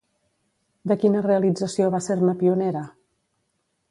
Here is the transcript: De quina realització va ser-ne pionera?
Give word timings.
De 0.91 0.97
quina 1.03 1.21
realització 1.25 1.91
va 1.97 2.01
ser-ne 2.07 2.35
pionera? 2.41 2.85